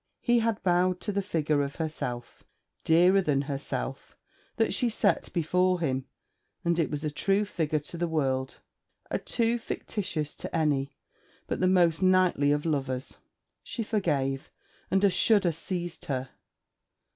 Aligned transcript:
He 0.21 0.39
had 0.39 0.63
bowed 0.63 0.99
to 1.01 1.11
the 1.11 1.21
figure 1.21 1.61
of 1.61 1.75
herself, 1.75 2.43
dearer 2.83 3.21
than 3.21 3.43
herself, 3.43 4.17
that 4.55 4.73
she 4.73 4.89
set 4.89 5.31
before 5.31 5.79
him: 5.79 6.05
and 6.65 6.79
it 6.79 6.89
was 6.89 7.03
a 7.03 7.11
true 7.11 7.45
figure 7.45 7.77
to 7.77 7.99
the 7.99 8.07
world; 8.07 8.61
a 9.11 9.19
too 9.19 9.59
fictitious 9.59 10.33
to 10.37 10.55
any 10.55 10.95
but 11.45 11.59
the 11.59 11.67
most 11.67 12.01
knightly 12.01 12.51
of 12.51 12.65
lovers. 12.65 13.17
She 13.61 13.83
forgave; 13.83 14.49
and 14.89 15.03
a 15.03 15.09
shudder 15.11 15.51
seized 15.51 16.05
her. 16.05 16.29